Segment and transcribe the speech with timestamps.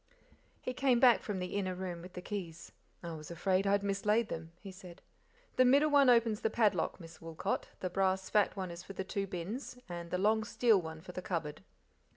[0.63, 2.71] He came back froth the inner room with the keys.
[3.03, 4.99] "I was afraid I had mislaid then," he said;
[5.57, 9.03] "the middle one opens the padlock, Miss Woolcot; the brass fat one is for the
[9.03, 11.61] two bins, and the long steel one for the cupboard."